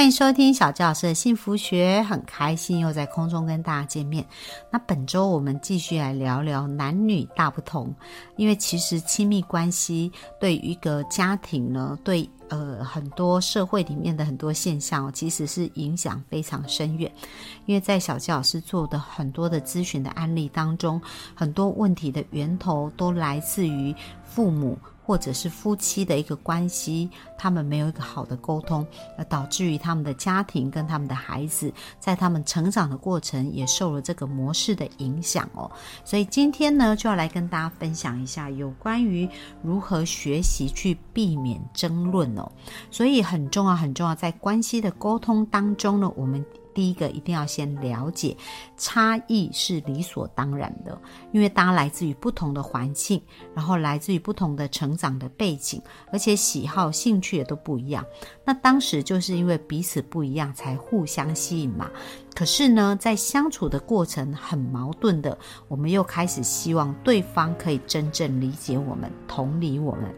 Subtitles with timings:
[0.00, 4.24] 欢迎收听小教师的幸福学，很开心又在空中跟大家见面。
[4.70, 7.94] 那本周我们继续来聊聊男女大不同，
[8.36, 10.10] 因为其实亲密关系
[10.40, 17.12] 对于一个家庭呢，对呃很多社会里面的很多现象，其实是影响非常深远。
[17.66, 20.98] 因为在小教老师做的很多的咨询的案例当中，
[21.34, 23.94] 很多问题的源头都来自于
[24.24, 24.78] 父母。
[25.10, 28.86] 或者是夫妻的一个关系，他们没有一个好的沟通，
[29.18, 35.68] 而导致于他们的家庭跟他们的孩子，在他们成长的过程也受了这个模式的影响哦。
[36.04, 39.28] 所以今天呢，就要来跟大家分享一下有关于
[39.64, 42.48] 如何学习去避免争论哦。
[42.88, 46.46] 所以很重要，很重要，在关系的沟通当中呢，我们。
[46.74, 48.36] 第一个一定要先了解，
[48.76, 51.00] 差异是理所当然的，
[51.32, 53.20] 因为大家来自于不同的环境，
[53.54, 55.80] 然后来自于不同的成长的背景，
[56.12, 58.04] 而且喜好、兴趣也都不一样。
[58.44, 61.90] 那当时就是因为彼此不一样，才互相吸引嘛。
[62.34, 65.36] 可是呢，在相处的过程很矛盾的，
[65.68, 70.14] 我们又开始希望对方可以真正理解我们、同理我们。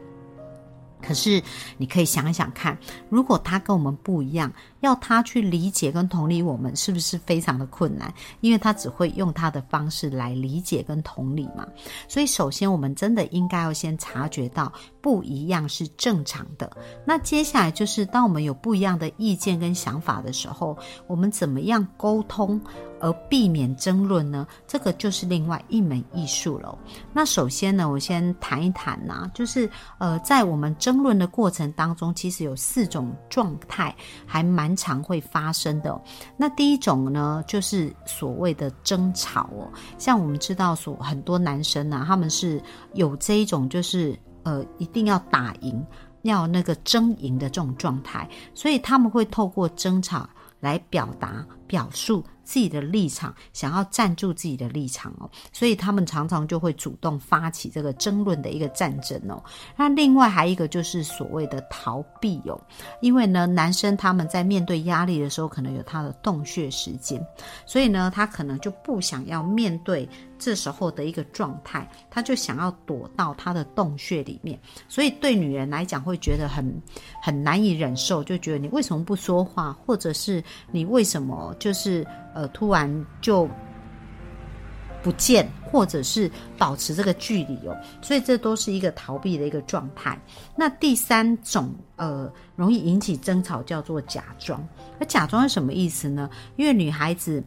[1.05, 1.43] 可是，
[1.79, 4.53] 你可以想想看，如果他跟我们不一样，
[4.83, 8.13] 要他去理解跟同理我们，是不是非常的困难？
[8.41, 11.67] 因为他只会用他的方式来理解跟同理嘛。
[12.07, 16.71] 所以，首先我们真的应该要先察觉到不一样是正常的。
[17.05, 22.61] 那接下来就是，当我们有不一样的意见跟想法的时候，我们怎么样沟通？
[23.05, 24.47] 而避免争论呢？
[24.65, 26.79] 这个就是另外一门艺术了。
[27.13, 33.93] 那首先呢，我先谈一谈呐，就是呃，在我们争论的过程当中，其实有四种状态
[34.25, 36.01] 还蛮常会发生的。
[36.37, 39.71] 那第一种呢，就是所谓的争吵哦。
[39.99, 42.63] 像我们知道，所很多男生呢，他们是
[42.95, 45.85] 有这一种，就是呃，一定要打赢，
[46.23, 50.29] 要那个争赢的这种状态，所以他们会透过争吵
[50.61, 52.23] 来表达、表述。
[52.45, 59.41] 自己的立场，想要站住自己的立场哦，所以他们常常就会主动发起这个争论的一个战争哦。
[59.77, 62.61] 那另外还有一个就是所谓的逃避哦，
[63.01, 67.25] 因为呢，男生他们在面对压力的时候，可能有他的洞穴时间，
[67.65, 70.07] 所以呢，他可能就不想要面对
[70.37, 74.59] 这时候的一个状态，他就想要躲到他的洞穴里面。
[74.89, 76.69] 所以对女人来讲，会觉得很
[77.23, 82.05] 很难以忍受，就觉得你为什么不说话，或者是你为什么就是。
[82.35, 83.47] 呃，突然就
[85.03, 90.19] 不见，或者是保持这个距离哦，所以这都是一个逃避的一个状态。
[90.57, 94.67] 那第三种呃，容易引起争吵叫做假装。
[94.99, 96.31] 那假装是什么意思呢？
[96.57, 97.45] 因为女孩子。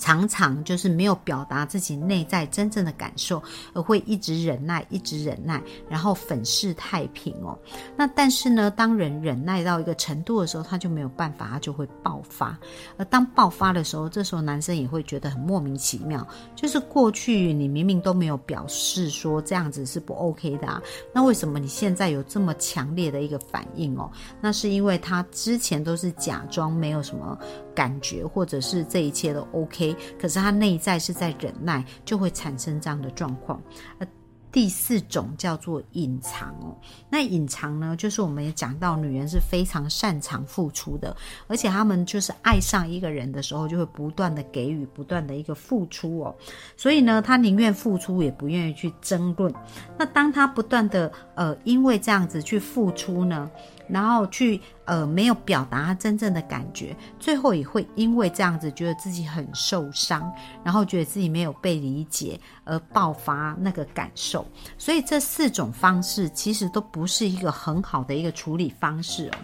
[0.00, 3.40] 常常就是没有表达自己内在真正的感受，
[3.74, 7.56] 而会一直忍耐，一直忍耐，然后粉饰太平哦。
[7.96, 12.58] 那但是呢，当人忍耐到一个程度的时候，他就没有办法，他就会爆发。
[12.96, 20.82] 而当爆发的时候，这时候男生也会觉得很莫名其妙，就是过去你明明都没有表示说这样子是不 OK 的啊，
[21.12, 24.10] 那为什么你现在有这么强烈的一个反应哦？
[24.40, 27.38] 那是因为他之前都是假装没有什么
[27.74, 29.89] 感觉，或者是这一切都 OK。
[30.18, 33.60] 可是他内在是在忍耐，就会产生这样的状况。
[33.98, 34.06] 呃，
[34.52, 36.76] 第四种叫做隐藏哦。
[37.08, 46.34] 那隐藏呢，就是我们也讲到，女人是非常擅长付出的，而且他们就是爱上一个人的时候，就会不断的给予，不断的一个付出哦。
[46.76, 49.54] 所以呢，他宁愿付出，也不愿意去争论。
[49.96, 53.48] 那当他不断的呃，因为这样子去付出呢？
[53.92, 60.32] 然后去呃没有表达他真正的感觉，最后也会因为这样子觉得自己很受伤，
[60.64, 64.46] 然后觉得自己没有被理解而爆发那个感受。
[64.78, 69.38] 所以这四种方式其实都不是一个很好的一个处理方式哦。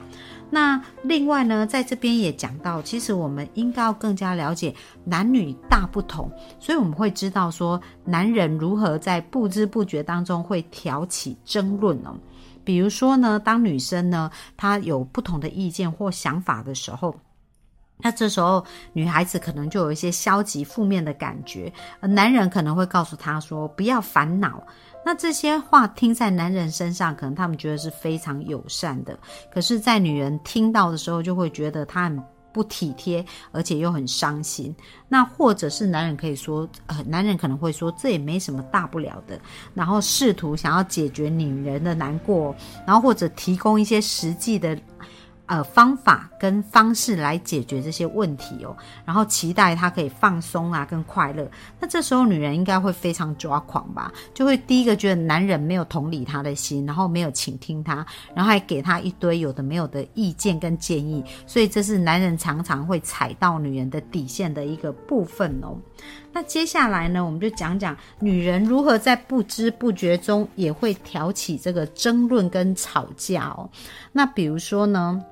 [0.49, 4.73] 那另外呢，在这边也讲到，其实我们应该要更加了解
[5.05, 6.31] 男女大不同，
[6.61, 12.15] 所以我们会知道说男人如何在不知不觉当中会挑起争论哦。
[12.67, 17.17] 比如说呢，当女生呢她有不同的意见或想法的时候，
[17.99, 24.63] 那这时候女孩子可能就有一些消极负面的感觉，男人可能会告诉她说不要烦恼。
[25.05, 29.17] 那这些话听在男人身上，可能他们觉得是非常友善的，
[29.51, 32.23] 可是，在女人听到的时候，就会觉得她很。
[32.57, 33.23] 不体贴，
[33.53, 34.75] 而且又很伤心。
[35.11, 39.39] 那或者是男人可以说，呃，男人可能会说这也没什么大不了的，
[39.75, 42.57] 然后试图想要解决女人的难过，
[42.87, 44.75] 然后或者提供一些实际的。
[45.47, 51.49] 呃，方法跟方式来解决这些问题哦，然后期待他可以放松啊，跟快乐。
[51.79, 54.13] 那这时候女人应该会非常抓狂吧？
[54.35, 58.05] 就会第一个觉得男人没有同理她的心，然后没有倾听她，
[58.35, 61.25] 然后还给她一堆有的没有的意见跟建议。
[61.47, 65.77] 所以这是男人常常会踩到女人的底线的一个部分哦。
[66.33, 73.71] 那接下来呢，我们就讲讲女人如何在不知不觉中也会挑起这个争论跟吵架哦。
[74.11, 75.25] 那比如说呢？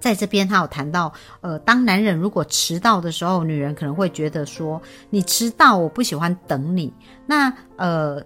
[0.00, 4.80] 在这边，他有谈到，呃，当男人如果迟到的时候，女人可能会觉得说，
[5.10, 6.92] 你迟到，我不喜欢等你。
[7.26, 8.22] 那，呃，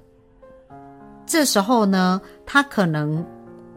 [1.27, 3.25] 这时候呢，他可能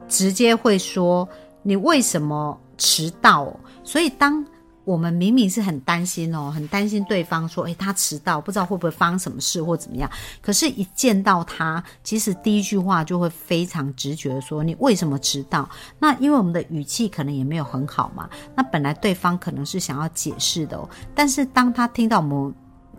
[0.08, 1.28] 直接会说，
[1.64, 3.52] 你为什么迟到？
[3.84, 4.46] 所以当。
[4.84, 10.10] 我们明明是很担心哦，很担心对方说，诶，他迟到，不知道会不会发生什么事或怎么样。
[10.42, 15.70] 可是，一见到他，其实第一句话就会非常直觉的说，你为什么迟到？
[16.00, 18.30] 那因为我们的语气可能也没有很好嘛。
[18.56, 20.80] 那本来对方可能是想要解释的，
[21.14, 22.54] 但是当他听到我们。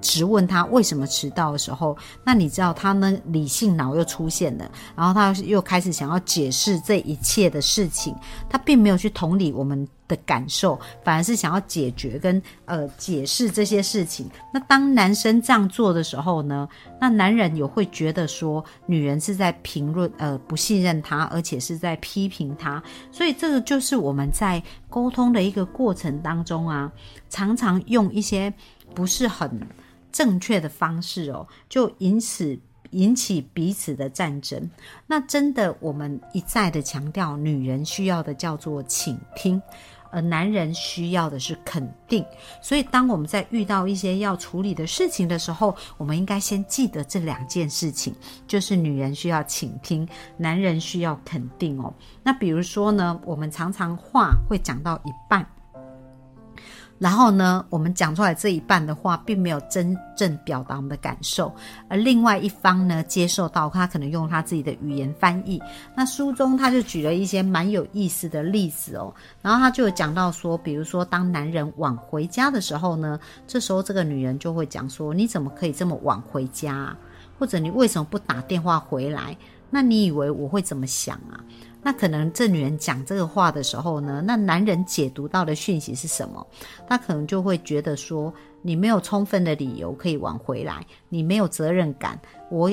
[0.05, 3.17] 直问他为什么迟到的时候，那你知道他呢？
[3.26, 8.12] 理性脑又出现了，然后他又开始想要解释这一切的事情，
[8.50, 14.28] 他并没有去同理我们的感受，反而是想要解决跟呃解释这些事情。
[14.52, 16.68] 那当男生这样做的时候呢，
[17.00, 22.82] 那男人也会觉得说女人是在评论呃不信任他，而且是在批评他。
[23.10, 26.92] 所以这个就是我们在沟通的一个过程当中啊，
[27.30, 28.52] 常常用一些
[28.94, 29.50] 不是很。
[30.12, 32.54] 正确的方式哦，就因此
[32.90, 34.70] 引起彼此的战争。
[35.06, 39.58] 那真的，我们一再的强调，女人需要的叫做倾听，
[40.12, 42.24] 而男人需要的是肯定。
[42.60, 48.14] 所以，当我们在遇到一些要处理的事情的时候，我们应该先记得这两件事情，
[48.46, 50.06] 就是女人需要倾听，
[50.36, 51.92] 男人需要肯定哦。
[52.22, 55.44] 那比如说呢，我们常常话会讲到一半。
[56.98, 61.52] 然后呢，我们讲出来这一半的话，并没有真正表达我们的感受，
[61.88, 65.60] 而另外一方呢，接受到他可能用他自己的语言翻译。
[65.96, 73.18] 那书中他就举了一些蛮有意思的例子哦，然后他就有讲到说，比如说当男人晚回家的时候呢，
[73.48, 76.72] 这时候这个女人就会讲说：“你怎么可以这么晚回家？
[76.72, 76.98] 啊？
[77.38, 79.36] 或者你为什么不打电话回来？
[79.70, 81.42] 那你以为我会怎么想啊？”
[81.82, 86.46] 那可能这女人讲这个话的时候呢，那男人解读到的讯息是什么？
[86.87, 88.32] 他可能就会觉得说，
[88.62, 92.19] 你没有充分的理由可以挽回来，你没有责任感，
[92.50, 92.70] 我，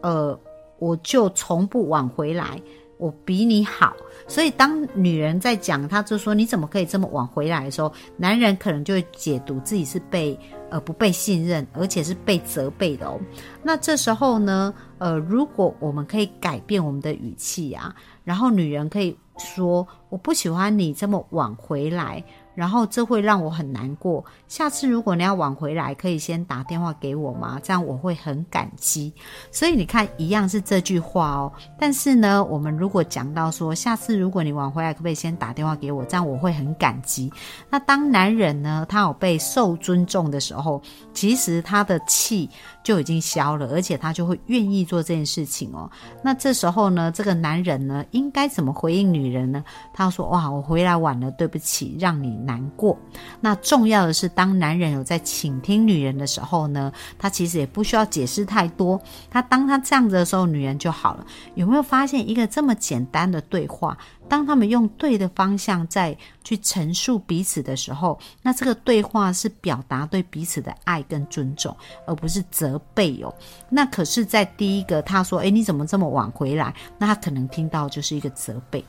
[0.00, 0.38] 呃，
[0.78, 2.60] 我就从不挽回来。
[2.98, 3.94] 我比你好，
[4.28, 10.38] 所以当女人在讲，她就说你怎么可以这么晚回来的时候，男人可能就会解读自己是被
[10.70, 13.18] 呃不被信任，而且是被责备的哦。
[13.62, 17.94] 那这时候呢，呃，如果我们可以改变我们的语气啊，
[18.24, 22.22] 然后女人可以说我不喜欢你这么晚回来。
[22.54, 24.24] 然后这会让我很难过。
[24.48, 27.58] 下次如果你要晚回来，可以先打电话给我吗？
[27.62, 29.12] 这样我会很感激。
[29.50, 31.52] 所以你看，一样是这句话哦。
[31.78, 36.04] 但是呢，我们如果讲到说，下次如果你晚回来，可不可以先打电话给我？
[36.04, 37.32] 这样我会很感激。
[37.70, 40.82] 那当男人呢，他有被受尊重的时候，
[41.14, 42.48] 其实他的气
[42.84, 45.90] 就已经消了，而且他就会愿意做这件事情哦。
[46.22, 49.64] 那这时候呢，这个男人呢，应该怎么回应女人呢？
[49.94, 52.98] 他说：“哇，我回来晚了，对不起，让你。”难过。
[53.40, 59.00] 那重要的是，当男人有在倾听女人的时候呢，他其实也不需要解释太多。
[59.30, 61.24] 他当他这样子的时候，女人就好了。
[61.54, 63.96] 有没有发现一个这么简单的对话？
[64.32, 73.34] 当他们用对的方向在去陈述彼此的时候，那这个对话是表达对彼此的爱跟尊重，而不是责备哦。
[73.68, 78.82] 那可是，在第一个他说：“诶，你怎么这么晚回来？”那他可能听到就是一个责备。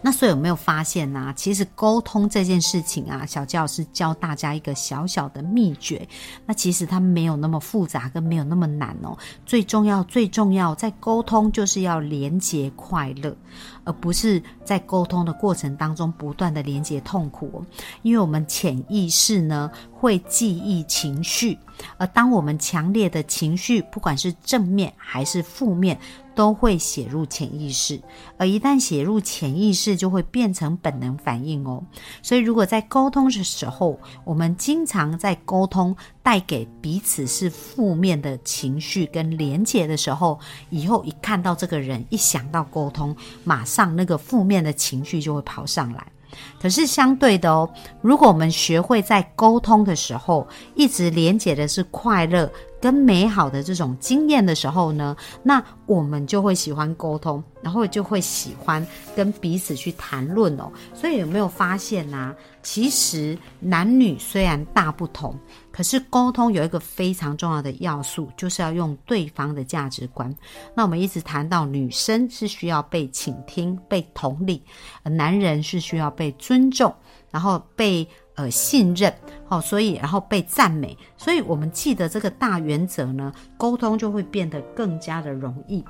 [0.00, 1.32] 那所以有没有发现呢？
[1.36, 6.08] 其实沟通这件事情啊，小教师教大家一个小小的秘诀。
[6.46, 9.16] 那其实它没有那么复杂，跟没有那么难哦。
[9.44, 13.36] 最重要、最重要，在沟通就是要连接快乐，
[13.84, 17.64] 而不是在沟通的过程当中不断的连接痛苦。
[18.02, 21.58] 因为我们潜意识呢会记忆情绪，
[21.96, 25.98] 而当我们强烈的情绪，不管是正面还是负面。
[26.34, 28.00] 都会写入潜意识，
[28.38, 31.84] 而一旦写入潜意识，就会变成本能反应哦。
[32.22, 40.38] 所以，如果在沟通的时候，我们经常在沟通带给彼此是负面的情绪跟连结的时候，
[40.70, 43.14] 以后一看到这个人，一想到沟通，
[43.44, 46.06] 马上那个负面的情绪就会跑上来。
[46.58, 47.68] 可是相对的哦，
[48.00, 52.50] 如果我们学会在沟通的时候，一直连接的是快乐。
[52.80, 60.68] 跟美好的这种经验的时候呢，那我们就会喜欢沟通，然后就会喜欢跟彼此去谈论哦。
[60.92, 62.34] 所以有没有发现呢？
[62.62, 65.38] 其实男女虽然大不同，
[65.70, 70.34] 可是沟通有一个非常重要的要素，就是要用对方的价值观。
[70.74, 74.62] 那我们一直谈到女生是需要被倾听、被同理，
[75.02, 76.94] 男人是需要被尊重，
[77.30, 78.06] 然后被。
[78.34, 79.12] 呃，信任
[79.48, 85.84] 哦，所以然后被赞美，所以我们记得这个大原则呢，沟通就会变得更加的容易。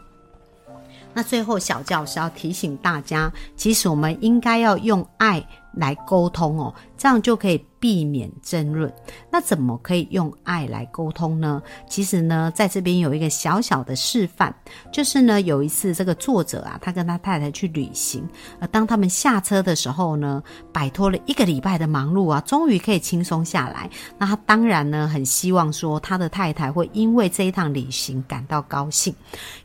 [1.15, 5.41] 那最后，小教师要提醒大家，其实我们应该要用爱
[5.75, 7.65] 来沟通哦，这样就可以。
[7.83, 8.95] 避免争论，
[9.29, 11.61] 那怎么可以用爱来沟通呢？
[11.89, 14.55] 其实呢，在这边有一个小小的示范，
[14.93, 18.25] 就是呢，有一次这个作者啊，他跟他太太去旅行，
[18.61, 20.41] 而当他们下车的时候呢，
[20.73, 23.91] 摆脱了一个礼拜的忙碌啊，终于可以轻松下来。
[24.17, 29.13] 那他当然呢，很希望说他的太太会因为这一趟旅行感到高兴。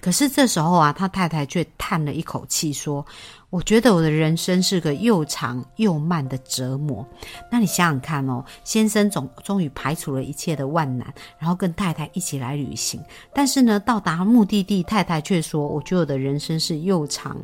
[0.01, 3.05] 可是这时候啊，他太太却叹了一口气说。
[3.49, 7.05] 我觉得我的人生是个又长又慢的折磨。
[7.49, 11.07] 那你想想看哦，先生总终于排除了一切的万难，
[11.39, 13.01] 然后跟太太一起来旅行。
[13.33, 17.37] 但是呢，到达目的地，太太却说：“我觉得我的人生是又长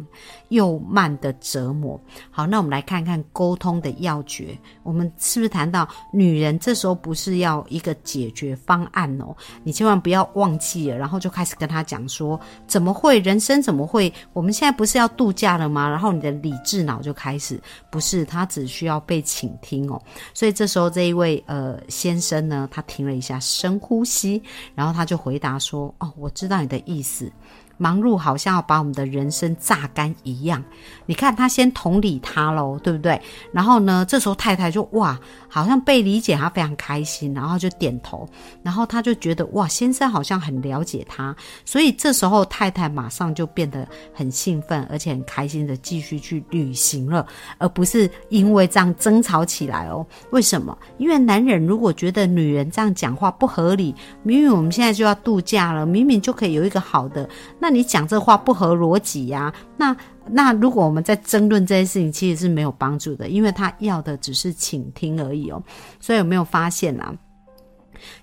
[0.50, 1.98] 又慢的折磨。”
[2.30, 4.58] 好，那我们来看看沟通的要诀。
[4.84, 9.34] 我们是不是谈到女人这时候不是要一个解决方案哦？
[9.64, 13.20] 你千万不要忘记了，然后就开始跟他讲说：“怎么会？
[13.20, 14.12] 人生怎么会？
[14.34, 20.02] 我们现在不是要度假了吗？”然后你的理智脑就开始不是，他只需要被倾听哦。
[20.34, 24.42] 所以这时候这一位呃先生呢，他停了一下，深呼吸，
[24.74, 27.32] 然后他就回答说：“哦，我知道你的意思。”
[27.78, 30.64] 忙碌好像要把我们的人生榨干一样，
[31.06, 33.20] 你看他先同理他喽，对不对？
[33.52, 38.28] 然后呢，这时候太太就哇，好像被理解，他非常开心，然后就点头，
[38.62, 47.26] 然后他就觉得哇，先生好像很了解他，所以这时候太太马上就变得很兴奋，而且很开心的继续去旅行了，
[47.58, 50.06] 而不是因为这样争吵起来哦。
[50.32, 50.78] 为什么？
[50.98, 57.28] 因为男人如果觉得女人这样讲话不合理，明明我们现在就要度假了，明明就可以有一个好的。
[57.64, 59.54] 那你讲这话不合逻辑呀？
[59.78, 59.96] 那
[60.28, 65.64] 那如果我们在争论这件事情，其实是没有帮助的，因为他要的只是倾听而已哦。
[65.98, 67.16] 所以有没有发现啊？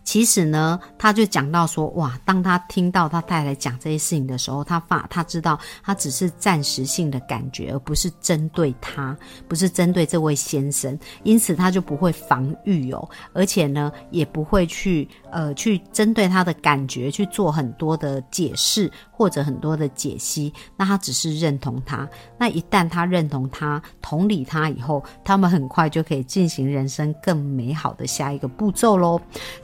[0.04, 22.08] 其实呢，他就讲到说，哇，当他听到他太太讲这些事情的时候，他发他知道他只是暂时性的感觉，而不是针对他，不是针对这位先生，因此他就不会防御哦，而且呢，也不会去呃去针对他的感觉去做很多的解释或者很多的解析，那他只是认同他。
[22.38, 29.20] 那一旦他认同他、同理他以后，他们很快就可以进行人生更美好的下一个步骤喽。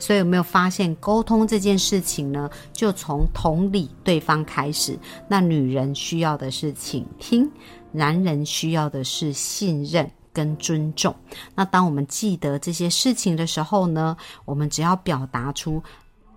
[0.07, 2.49] 所以有没有发现，沟通这件事情呢？
[2.71, 4.97] 就从同理对方开始。
[5.27, 7.51] 那女人需要的是倾听，
[7.91, 11.13] 男人需要的是信任跟尊重。
[11.53, 15.83] 那当我们记得这些事情的时候呢，我们只要表达出。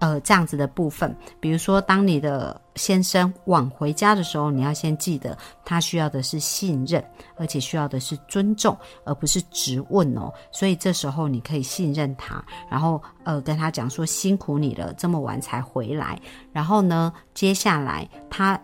[0.01, 7.05] 呃，这样子的部分，比如说，当你的先生晚回家的时候，你要先记得，他需要的是信任，
[7.37, 10.33] 而且需要的是尊重，而不是质问哦。
[10.51, 16.19] 所以这时候你可以信任他，然后呃，跟他讲说辛苦你了，这么晚才回来。
[16.51, 18.59] 然后呢，接下来他，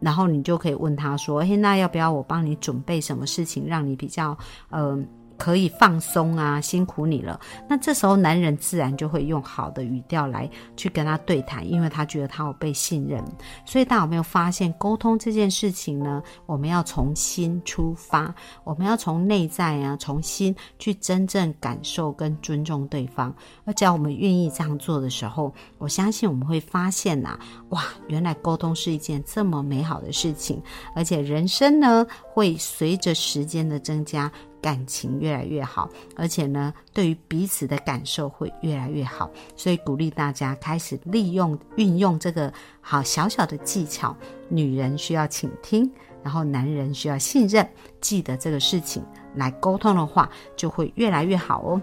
[0.00, 4.36] 然后你就可以问他说，嘿，那要不要我帮你准备什么事情，让你比较
[4.70, 4.98] 呃。
[5.40, 7.40] 可以放松啊，辛苦你了。
[7.66, 13.24] 那这时候男人自然就会用好的语调来去跟他对谈，因为他觉得他有被信任。
[13.64, 16.22] 所以大家有没有发现，沟通这件事情呢？
[16.44, 23.34] 我们要从心出发，我们要从内在啊，从心去真正感受跟尊重对方。
[23.64, 27.38] 而只要我们愿意这样做的时候，我相信我们会发现呐，
[27.70, 30.62] 哇，原来沟通是一件这么美好的事情，
[30.94, 34.30] 而且人生呢会随着时间的增加。
[34.60, 44.16] 感情越来越好，而且呢，对于彼此的感受会越来越好，所以鼓励大家开始利用运用这个好小小的技巧。
[44.48, 45.90] 女人需要倾听，
[46.22, 47.68] 然后男人需要信任，
[48.00, 49.04] 记得这个事情
[49.36, 51.80] 来沟通的话，就会越来越好哦。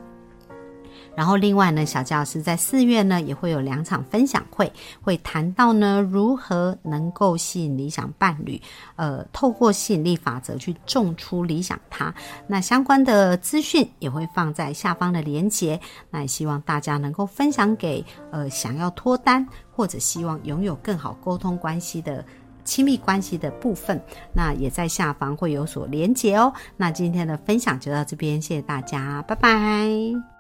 [1.18, 4.72] 然后另外呢，小教师在四月呢也会有两场分享会，
[5.02, 8.62] 会谈到呢如何能够吸引理想伴侣，
[8.98, 12.14] 呃，透过吸引力法则去种出理想他。
[12.46, 15.80] 那相关的资讯也会放在下方的连结。
[16.12, 22.24] 那也希望大家能够分享给呃想要脱单或者希望拥有更好沟通关系的。
[22.68, 23.98] 亲密关系的部分，
[24.34, 26.52] 那也在下方会有所连结哦。
[26.76, 30.37] 那今天的分享就到这边，谢谢大家，拜拜。